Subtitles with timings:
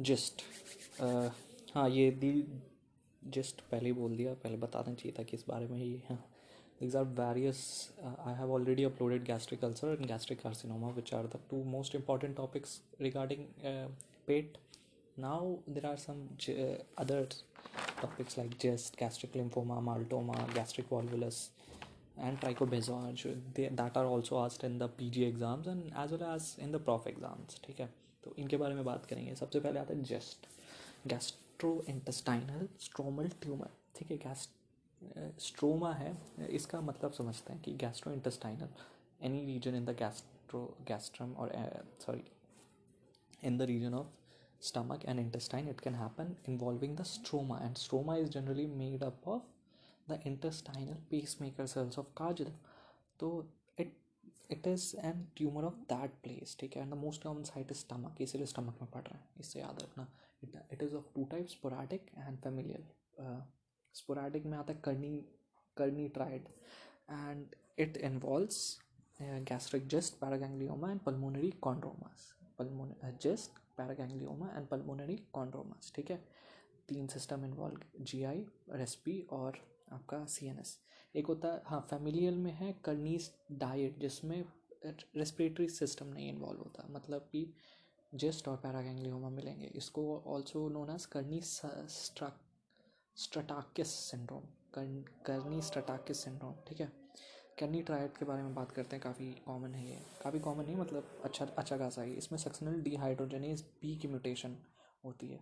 [0.00, 0.42] Gist
[1.74, 2.32] हाँ ये दी
[3.22, 6.02] just पहले ही बोल दिया। पहले बता देना चाहिए था कि इस बारे में ये
[6.08, 6.18] हाँ।
[6.80, 7.58] These are various
[8.02, 12.36] I have already uploaded gastric ulcer and gastric carcinoma which are the two most important
[12.36, 13.44] topics regarding
[14.26, 14.58] pet
[15.18, 16.26] now there are some
[16.98, 17.28] other
[18.02, 21.50] topics like GIST gastric lymphoma MALToma gastric volvulus
[22.18, 23.26] and trichobezoars
[23.56, 26.84] that are also asked in the P G exams and as well as in the
[26.84, 27.92] prof exams ठीक है?
[28.26, 30.46] तो इनके बारे में बात करेंगे। सबसे पहले आता है GIST
[31.08, 34.48] gastrointestinal stromal tumour ठीक है गैस
[35.40, 36.16] स्ट्रोमा है।
[36.50, 37.72] इसका मतलब समझते हैं कि
[38.12, 38.68] gastrointestinal
[39.22, 41.52] any region in the gastro gastrum और
[42.06, 42.24] sorry
[43.44, 44.06] in the region of
[44.62, 49.28] stomach and intestine it can happen involving the stroma and stroma is generally made up
[49.28, 49.42] of
[50.10, 50.96] the intestinal
[51.40, 52.52] pacemaker cells of Cajal
[53.20, 53.28] तो
[54.50, 56.82] it is an tumour of that place ठीक है?
[56.82, 59.82] And the most common site is stomach इसीलिए stomach में पड़ रहे हैं। इससे याद
[59.82, 60.08] रखना।
[60.72, 62.84] It is of two type sporadic and familial
[63.94, 65.16] sporadic में आता है Carney
[65.76, 66.48] Carney triad
[67.10, 68.58] and it involves
[69.20, 76.16] gastric GIST paraganglioma and pulmonary chondromas pulmon GIST paraganglioma and pulmonary chondromas ठीक है?
[76.88, 80.78] तीन system involve G I respi और आपका C N S
[81.14, 84.44] एक होता है हाँ फेमिलियल में है कर्नीस डाइट जिसमें
[84.86, 87.52] रेस्पिरेटरी सिस्टम नहीं इन्वॉल्व होता। मतलब कि
[88.12, 91.40] जेस्ट और पैरागैंग्लियोमा मिलेंगे। इसको also known as Carney
[93.16, 94.42] Stratakis syndrome
[94.74, 96.86] Carney Stratakis syndrome ठीक है?
[97.58, 100.76] कर्नी ट्राइड के बारे में बात करते हैं, काफ़ी कॉमन है ये। काफ़ी कॉमन नहीं
[100.76, 104.56] मतलब अच्छा अच्छा खासा है। इसमें सक्सनल डिहाइड्रोजनेज बी की म्यूटेशन
[105.04, 105.40] होती है।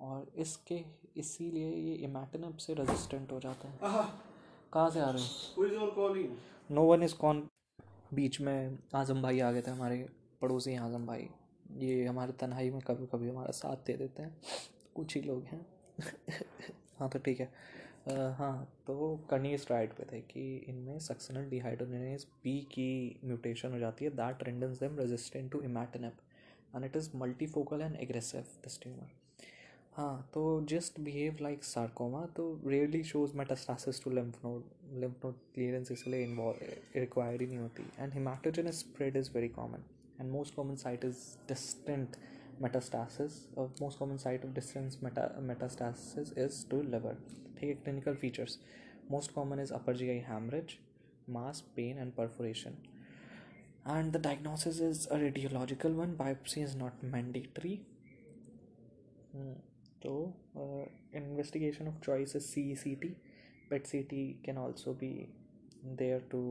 [0.00, 0.84] और इसके
[1.16, 3.78] इसीलिए ये इमेटनब से रेजिस्टेंट हो जाता है।
[4.72, 5.28] कहाँ से आ रहे हो?
[6.70, 7.48] नो वन इज़ कॉन
[8.14, 10.06] बीच में आज़म भाई आ गए थे हमारे
[10.40, 11.28] पड़ोसी आज़म भाई।
[11.76, 14.36] ये हमारे तन्हाई में कभी कभी हमारा साथ दे देते हैं।
[14.94, 15.66] कुछ ही लोग हैं।
[16.98, 17.52] हाँ तो ठीक है।
[18.08, 24.04] हाँ तो कर्नी राइट पे थे कि इनमें सक्सनल डिहाइड्रोजनेज बी की म्यूटेशन हो जाती
[24.04, 26.16] है। That renders them resistant to imatinib
[26.76, 29.10] and it is multifocal and aggressive this tumour
[29.96, 34.64] हाँ तो जस्ट बिहेव लाइक सार्कोमा तो rarely shows metastasis to lymph node
[35.00, 39.84] lymph node clearance इसलिए involve required ही नहीं होती and haematogenous spread is very common
[40.20, 42.16] and most common site is distant
[42.60, 47.14] metastasis of most common site of distant meta metastasis is to liver
[47.58, 48.56] ठीक है clinical features
[49.10, 50.76] most common is upper GI hemorrhage
[51.28, 52.76] mass pain and perforation
[53.94, 57.74] and the diagnosis is a radiological one biopsy is not mandatory
[59.32, 59.54] hmm.
[60.06, 60.14] तो
[61.16, 63.08] investigation of choice C C T
[63.70, 65.12] PET C T can also be
[65.84, 66.42] there to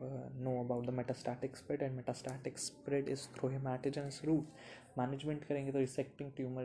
[0.00, 5.78] know about the metastatic spread and metastatic spread is through haematogenous route management करेंगे तो
[5.78, 6.64] resecting tumour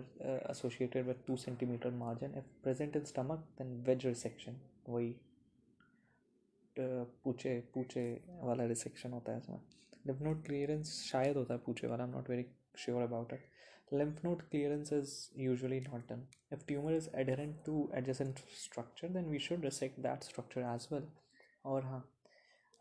[0.51, 4.59] associated with two centimetre margin if present in stomach then wedge resection
[4.89, 5.15] वही
[6.75, 8.03] पूछे पूछे
[8.43, 9.61] वाला resection होता है इसमें।
[10.07, 12.03] Live note clearance शायद होता है पूछे वाला.
[12.03, 12.45] I am not very
[12.79, 13.39] sure about it
[13.91, 16.23] lymph node clearance is usually not done.
[16.51, 21.07] If tumor is adherent to adjacent structure, then we should resect that structure as well.
[21.65, 22.03] और हाँ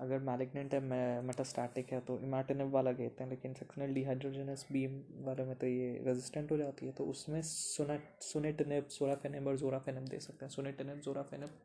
[0.00, 0.80] अगर malignant है
[1.22, 4.92] metastatic है तो इमेटिनिव वाला कहते हैं, लेकिन सेक्शनल डिहाइड्रोजनस बीम
[5.26, 10.08] वाले में तो ये रेजिस्टेंट हो जाती है तो उसमें सुनेट सुनेटनिब, सोराफेनिब और जोराफेनिब
[10.08, 11.58] दे सकते हैं। सुनेटनिब, जोराफेनिब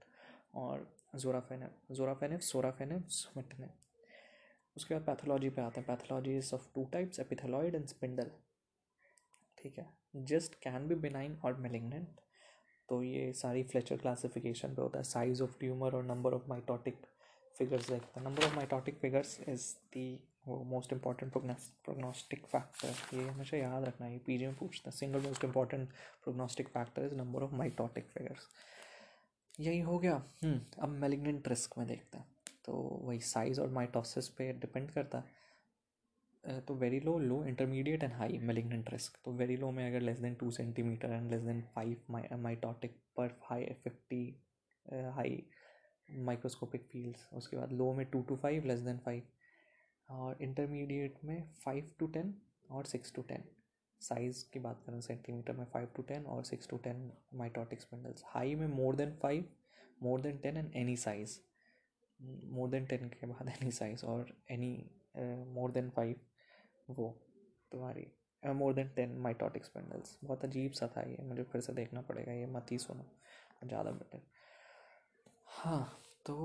[0.55, 3.69] और जोराफेनिब जोराफेनिब, सोराफेनिब, सुमेटनिब।
[4.77, 8.31] उसके बाद पैथोलॉजी पे आते हैं। Pathology is of two types epithelioid and spindle
[9.65, 12.07] ठीक है जस्ट कैन बी बिनाइन और मेलिग्नेंट
[12.89, 16.95] तो ये सारी फ्लेचर क्लासिफिकेशन पे होता है। साइज़ ऑफ़ ट्यूमर और number of mitotic
[17.61, 23.57] figures like number of of figures is the वो मोस्ट इंपॉर्टेंट प्रोग्नोस्टिक फैक्टर ये हमेशा
[23.57, 25.89] याद रखना है पीजी में पूछता है। Single most important
[26.23, 28.47] prognostic factor is number of mitotic figures
[29.59, 30.15] यही हो गया।
[30.79, 32.27] अब मेलिग्नेंट रिस्क में देखते हैं।
[32.65, 35.44] तो वही साइज़ और माइटोसिस पे डिपेंड करता है।
[36.45, 40.17] तो very low low intermediate and high malignant risk तो वेरी लो में अगर less
[40.19, 44.23] than two centimetre and less than five my mitotic per high fifty
[45.15, 45.43] high
[46.25, 49.23] microscopic fields उसके बाद लो में two to five less than five
[50.09, 52.33] और intermediate में five to ten
[52.71, 53.43] और six to ten
[54.01, 58.23] size की बात करें centimetre में फाइव टू टेन और six to ten mitotic spindles
[58.25, 59.45] high में more than five
[60.03, 61.39] more than ten and any size
[62.49, 64.73] more than ten के बाद एनी साइज़ और एनी
[65.49, 66.15] मोर देन फाइव
[66.89, 67.09] वो,
[67.71, 68.07] तुम्हारी
[68.43, 72.31] more than ten mitotic spindles बहुत अजीब सा था ये, मुझे फिर से देखना पड़ेगा,
[72.31, 73.05] ये मत ही सुनो,
[73.63, 74.21] ज़्यादा बेटर
[75.47, 76.35] हाँ तो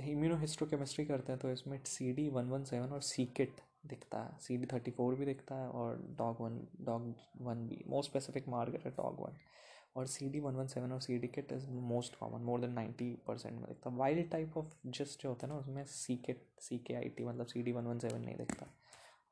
[0.00, 4.18] इम्यूनो हिस्ट्रोकेमिस्ट्री करते हैं तो इसमें C D one one seven और सी किट दिखता
[4.18, 8.10] है। सी डी थर्टी फोर भी दिखता है और डॉग वन डॉग वन भी मोस्ट
[8.10, 9.36] स्पेसिफिक मार्केट है डॉग वन
[9.96, 12.72] और C D one one seven और C D kit is most common more than
[12.72, 16.16] ninety percent में दिखता है। वाइल्ड टाइप ऑफ़ जस्ट जो होता है ना, उसमें सी
[16.18, 18.66] किट सी के आई टी मतलब C D one one seven नहीं दिखता।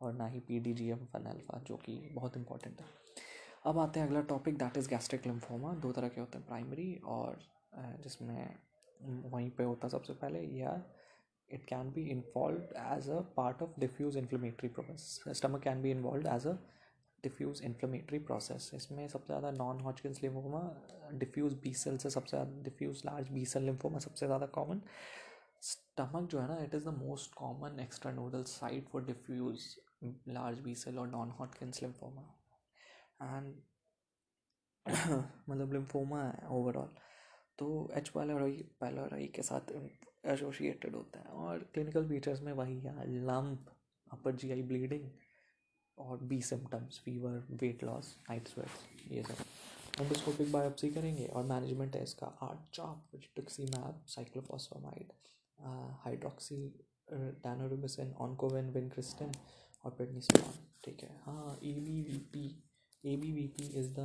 [0.00, 2.86] और ना ही P D G M one alpha जो कि बहुत इंपॉर्टेंट है
[3.66, 6.94] अब आते हैं अगला topic that is gastric lymphoma दो तरह के होते हैं प्राइमरी
[7.06, 7.38] और
[8.02, 8.54] जिसमें
[9.00, 10.82] वहीं पे होता सबसे पहले, या
[11.50, 16.28] it can be involve as a part of diffuse inflammatory process stomach can be involve
[16.34, 16.56] as a
[17.24, 20.60] diffuse inflammatory process इसमें सबसे ज़्यादा non Hodgkin's lymphoma
[21.14, 24.80] diffuse B cell से सबसे ज़्यादा diffuse large B cell lymphoma सबसे ज़्यादा common
[25.62, 29.68] stomach जो है ना it is the most common extra nodal site for diffuse
[30.02, 32.22] cell और नॉन हॉटकिन्स लिम्फोमा
[33.22, 33.54] एंड
[35.48, 36.94] मतलब लिम्फोमा है ओवरऑल
[37.58, 39.72] तो एच पायलोराई पायलोराई के साथ
[40.24, 43.74] एसोसिएटेड होता है और क्लिनिकल फीचर्स में वही है lump
[44.12, 45.10] upper G I bleeding
[45.98, 49.44] और B symptoms fever weight loss night sweats ये सब।
[50.00, 55.12] एंडोस्कोपिक बायोप्सी करेंगे और मैनेजमेंट है इसका R CHOP rituximab cyclophosphamide
[56.04, 59.32] hydroxy daunorubicin Oncovin vincristine
[59.84, 60.52] और पेडनिसोलॉन
[60.84, 62.44] ठीक है। हाँ A B V P
[63.04, 64.00] A B V P is the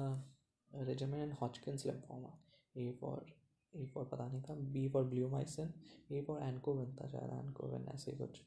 [0.71, 2.37] regimen Hodgkin's lymphoma
[2.75, 3.25] A for
[3.73, 5.73] A for पता नहीं था। B for bleomycin
[6.11, 8.41] A for Oncovin था शायद Oncovin ऐसे कुछ।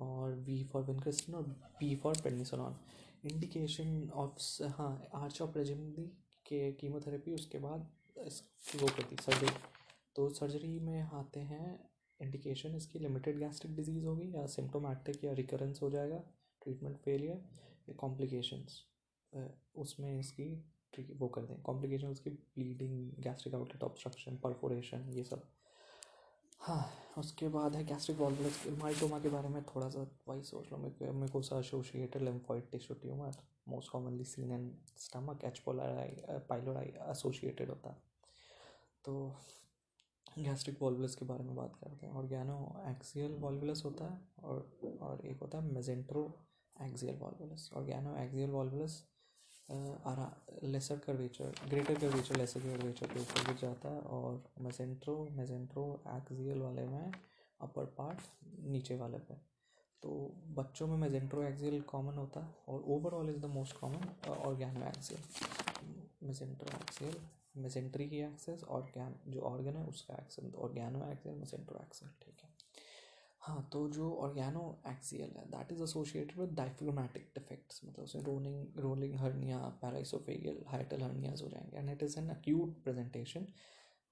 [0.00, 1.42] और वी फॉर विनक्रिस्टिन और
[1.80, 2.76] B for prednisolone
[3.24, 6.06] indication of हाँ आर्च ऑफ़ रेजिमदी
[6.46, 9.50] के कीमोथेरेपी उसके बाद वो करती सर्जरी
[10.16, 11.78] तो सर्जरी में आते हैं
[12.20, 16.22] इंडिकेशन इसकी लिमिटेड गैस्ट्रिक डिज़ीज़ होगी या सिम्टोमेटिक या रिकरेंस हो जाएगा।
[16.68, 17.44] ट्रीटमेंट फेलियर
[17.88, 18.82] या कॉम्प्लिकेशंस
[19.76, 20.52] उसमें इसकी
[21.18, 25.42] वो कर दें। कॉम्प्लिकेशन उसकी bleeding gastric outlet obstruction perforation ये सब।
[26.60, 26.84] हाँ
[27.18, 31.58] उसके बाद है गैस्ट्रिक वॉल्वुलस माइटोमा के बारे में थोड़ा सा वही सोच लो। को
[31.58, 33.36] associated lymphoid tissue tumour
[33.68, 36.16] most commonly seen in stomach H pylori
[36.48, 37.90] pylori associated होता।
[39.04, 39.14] तो
[40.38, 42.58] गैस्ट्रिक वॉल्वुलस के बारे में बात करते हैं। ऑर्गेनो
[42.90, 46.22] एक्सियल वॉल्वुलस होता है और और एक होता है mesentero
[48.16, 49.02] organoaxial volvulus
[50.64, 55.84] lesser curvature greater curvature lesser curvature के ऊपर गिर जाता है और मेजेंट्रो मेजेंट्रो
[56.16, 57.12] एक्सियल वाले में
[57.60, 58.18] अपर पार्ट
[58.66, 59.34] नीचे वाले पे।
[60.02, 60.10] तो
[60.56, 64.30] बच्चों में मेजेंट्रो एक्सियल कॉमन होता है और overall is the most common
[64.88, 65.22] organoaxial
[66.76, 67.16] mesenteroaxial
[67.56, 68.92] mesentery की एक्सेस और
[69.28, 72.47] जो ऑर्गन है, उसका एक्सेल ऑर्गेनो एक्सियल मेजेंट्रो एक्सियल ठीक है।
[73.48, 78.78] हाँ तो जो ऑर्गेनो एक्सियल है that is associated with diaphragmatic defects मतलब उसमें rolling
[78.78, 83.46] rolling hernia paraoesophageal hiatal hernias हो जाएँगे and it is an acute presentation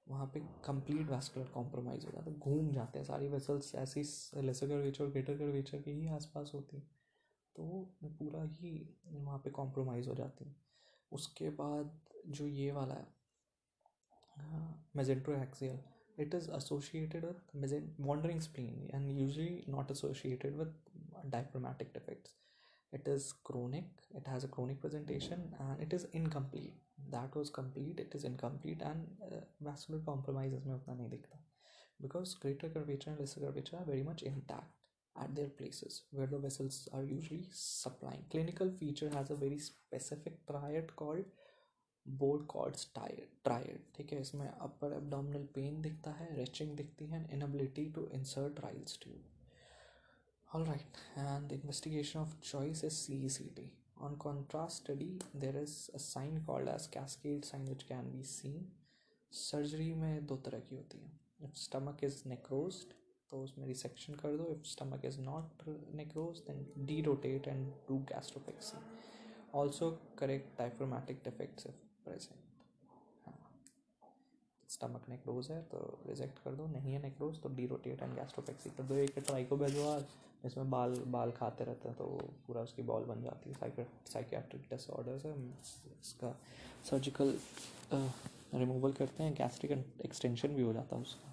[0.06, 4.02] वहाँ पे कंप्लीट वैस्कुलर कॉम्प्रोमाइज हो जाता है, घूम जाते हैं, सारी वेसल्स ऐसी
[4.42, 6.86] लेसर कर्वेचर और ग्रेटर कर्वेचर के ही आसपास होती हैं
[7.56, 7.64] तो
[8.18, 8.72] पूरा ही
[9.06, 10.54] वहाँ पे कॉम्प्रोमाइज़ हो जाती है।
[11.12, 11.98] उसके बाद
[12.28, 13.06] जो ये वाला है
[15.34, 15.78] mesenteroaxial
[16.16, 17.24] it is associated
[17.54, 20.68] with wandering spleen and usually not associated with
[21.30, 22.32] diaphragmatic defects.
[22.92, 23.84] It is chronic
[24.14, 26.74] it has a chronic presentation and it is incomplete.
[27.10, 31.20] That was complete it is incomplete and uh, vascular compromises mein utna nahi
[32.00, 34.72] because greater curvature and lesser curvature are very much intact
[35.20, 38.24] at their places where the vessels are usually supplying.
[38.30, 41.24] Clinical feature has a very specific triad called
[42.46, 44.20] Borchardt's triad ठीक है?
[44.20, 49.24] इसमें अपर abdominal pain दिखता है retching दिखती है inability to insert Ryle's tube
[50.48, 53.70] all right and investigation of choice is C C T
[54.02, 58.66] on contrast study there is a sign called as cascade sign which can be seen
[59.32, 61.10] surgery में दो तरह की होती है।
[61.44, 62.94] If stomach is नेक्रोज्ड
[63.30, 66.66] तो उसमें resection कर दो। If stomach is not necrosed then
[67.02, 68.78] derotate and do gastropexy
[69.54, 72.40] also correct diaphragmatic defects if present.
[73.26, 73.38] हाँ।
[74.68, 78.70] स्टमक नेक्रोज है तो रिजेक्ट कर दो। नहीं है नेक्रोज तो डी रोटेट एंड गैस्ट्रोपेक्सी
[78.70, 79.98] कर दो। एक ट्राई को भेजो
[80.44, 82.04] इसमें बाल बाल खाते रहते हैं तो
[82.46, 85.32] पूरा उसकी बॉल बन जाती है। साइकेट्रिक डिसऑर्डर्स है।
[86.00, 86.34] इसका
[86.90, 87.38] सर्जिकल
[88.54, 89.72] रिमूवल करते हैं। गैस्ट्रिक
[90.04, 91.32] एक्सटेंशन भी हो जाता है उसका।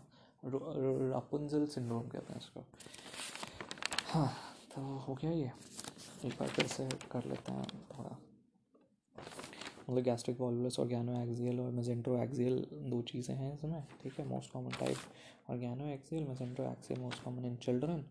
[1.11, 2.65] रापुंजल सिंड्रोम कहते हैं इसको।
[4.07, 4.27] हाँ
[4.73, 5.51] तो हो गया ये।
[6.25, 8.17] एक बार फिर से कर लेते हैं थोड़ा।
[9.89, 14.25] मतलब गैस्ट्रिक वॉल्वुलस ऑर्गेनो एक्सियल और मेजेंट्रो एक्सियल दो चीज़ें हैं इसमें, ठीक है?
[14.27, 14.97] Most common type
[15.51, 18.05] organo axial mesentero axial most common in children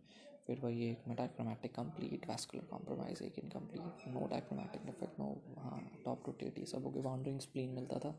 [0.47, 5.27] फिर वही एक में डाइक्रोमैटिक कंप्लीट वैस्कुलर कॉम्प्रोमाइज एक incomplete no dichromatic defect no
[5.59, 8.11] हाँ टॉप रोटेट ये सब हो गए। बाउंड्रिंग स्प्लीन मिलता था।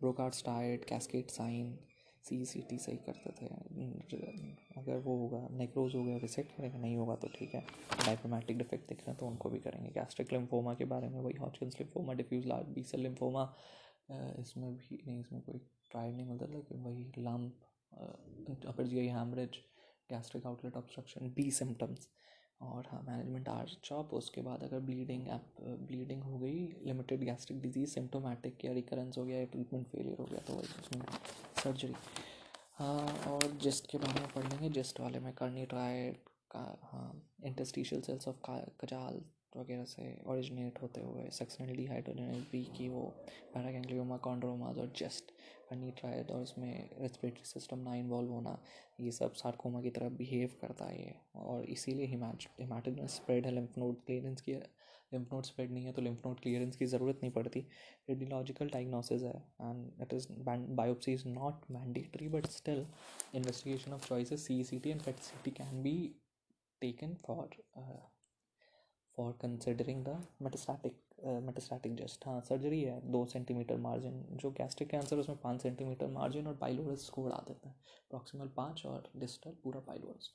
[0.00, 1.76] ब्रोकार्ड स्टाइट कैस्केट साइन
[2.24, 4.49] सी सी टी सही करते थे।
[4.90, 7.60] अगर वो होगा नेक्रोज हो गया रिसेट करेंगे नहीं होगा तो ठीक है।
[8.06, 11.36] डायप्रोमेटिक डिफेक्ट दिख रहे हैं तो उनको भी करेंगे। गैस्ट्रिक लिम्फोमा के बारे में वही
[11.40, 13.44] Hodgkin's lymphoma diffuse large B cell lymphoma
[14.38, 15.58] इसमें भी नहीं, इसमें कोई
[15.90, 19.56] ट्रायल नहीं मिलता, लेकिन वही lump upper G I haemorrhage
[20.10, 22.08] gastric outlet obstruction B symptoms
[22.60, 27.60] और हाँ मैनेजमेंट आर चॉप उसके बाद अगर ब्लीडिंग एप ब्लीडिंग हो गई लिमिटेड गैस्ट्रिक
[27.62, 31.04] डिज़ीज़ सिम्टोमेटिक या रिकरेंस हो गया या ट्रीटमेंट फेलियर हो गया तो वही उसमें
[31.62, 31.94] सर्जरी
[32.80, 36.10] और जिस्ट के बारे में पढ़ लेंगे। जिस्ट वाले में करनी ट्राई
[36.50, 37.10] का हाँ
[37.46, 38.36] इंटस्टिशियल सेल्स ऑफ़
[38.82, 39.20] कजाल
[39.56, 43.02] वगैरह से ओरिजिनेट होते हुए सेक्सनल डिहाइड्रोजन बी की वो
[43.54, 45.32] पैरागैंग्लियोमा कॉन्ड्रोमाज और जस्ट
[45.70, 48.58] करनी ट्रायड और इसमें रेस्पिरेटरी सिस्टम ना इन्वॉल्व होना,
[49.00, 54.04] ये सब सार्कोमा की तरह बिहेव करता है और इसीलिए हिमाटिक स्प्रेड है लिम्फ नोड
[54.06, 54.54] क्लियरेंस की
[55.12, 57.60] लिम्फ नोड स्प्रेड नहीं है तो लिम्फ नोड क्लियरेंस की ज़रूरत नहीं पड़ती।
[58.10, 60.26] रेडियोलॉजिकल डायग्नोसिस है and it is
[60.76, 62.86] biopsy is not mandatory but still
[63.34, 65.96] investigation of choices C C T and PET C T can be
[66.82, 67.56] taken for
[69.18, 75.16] for considering the metastatic metastatic just हाँ surgery है, दो centimetre margin जो gastric cancer
[75.16, 77.76] उसमें पाँच centimetre margin और pylorus को बढ़ा देते हैं।
[78.10, 80.30] प्रॉक्सिमल पाँच और डिस्टल पूरा पाइलोरस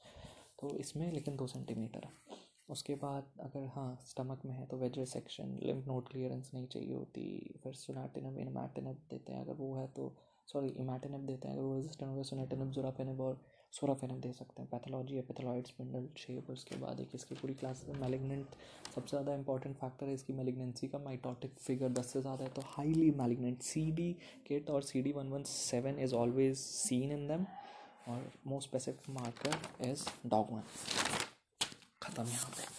[0.60, 5.00] तो इसमें लेकिन दो सेंटीमीटर है। उसके बाद अगर हाँ स्टमक में है तो wedge
[5.10, 9.88] section lymph node clearance नहीं चाहिए होती, फिर सुनाटिनम इनमैटिनम देते हैं, अगर वो है
[9.88, 10.16] तो
[10.48, 13.40] सॉरी इमैटिनब देते हैं अगर वो रेजिस्टेंट हो गया सुनाटिनब और
[13.74, 18.56] सोराफेनब दे सकते हैं। पैथोलॉजी एपिथेलॉइड स्पिंडल शेप उसके बाद एक इसकी पूरी क्लास मैलिग्नेंट
[18.96, 22.62] सबसे ज़्यादा इंपॉर्टेंट फैक्टर है इसकी मैलिग्नेंसी का माइटोटिक फिगर दस से ज़्यादा है तो
[22.68, 24.12] highly malignant C D
[24.48, 27.46] kit और C D one one seven is always seen in them
[28.08, 30.64] और most specific marker is DOG one
[32.02, 32.75] ख़त्म यहाँ पे।